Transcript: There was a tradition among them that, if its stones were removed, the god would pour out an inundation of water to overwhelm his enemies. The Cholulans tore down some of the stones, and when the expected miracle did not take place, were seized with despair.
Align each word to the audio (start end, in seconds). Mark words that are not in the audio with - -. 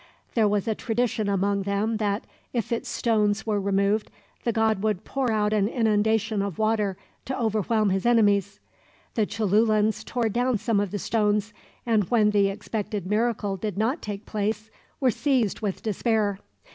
There 0.33 0.47
was 0.47 0.67
a 0.67 0.73
tradition 0.73 1.29
among 1.29 1.61
them 1.61 1.97
that, 1.97 2.25
if 2.53 2.71
its 2.71 2.89
stones 2.89 3.45
were 3.45 3.61
removed, 3.61 4.09
the 4.45 4.51
god 4.51 4.81
would 4.81 5.03
pour 5.03 5.31
out 5.31 5.53
an 5.53 5.67
inundation 5.67 6.41
of 6.41 6.57
water 6.57 6.97
to 7.25 7.39
overwhelm 7.39 7.91
his 7.91 8.03
enemies. 8.03 8.59
The 9.13 9.27
Cholulans 9.27 10.03
tore 10.03 10.29
down 10.29 10.57
some 10.57 10.79
of 10.79 10.89
the 10.89 10.97
stones, 10.97 11.53
and 11.85 12.05
when 12.05 12.31
the 12.31 12.47
expected 12.47 13.05
miracle 13.05 13.57
did 13.57 13.77
not 13.77 14.01
take 14.01 14.25
place, 14.25 14.71
were 14.99 15.11
seized 15.11 15.59
with 15.61 15.83
despair. 15.83 16.39